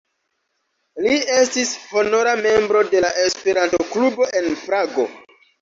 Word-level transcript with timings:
Li 1.07 1.11
estis 1.41 1.73
honora 1.91 2.33
membro 2.47 2.83
de 2.95 3.05
la 3.07 3.13
Esperanto-klubo 3.27 4.29
en 4.41 4.49
Prago. 4.67 5.11